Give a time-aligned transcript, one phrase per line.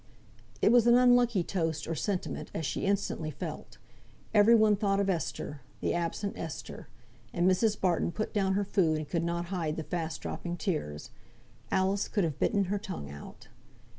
[0.63, 3.77] It was an unlucky toast or sentiment, as she instantly felt.
[4.33, 6.87] Every one thought of Esther, the absent Esther;
[7.31, 7.79] and Mrs.
[7.79, 11.11] Barton put down her food, and could not hide the fast dropping tears.
[11.69, 13.49] Alice could have bitten her tongue out.